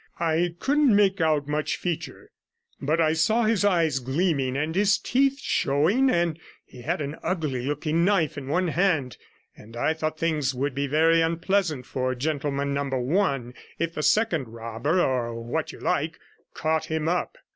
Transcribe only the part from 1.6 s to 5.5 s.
feature, but I saw his eyes gleaming and his teeth